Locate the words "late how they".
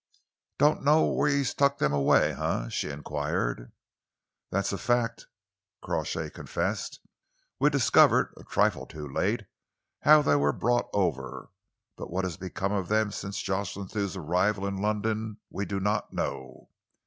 9.07-10.35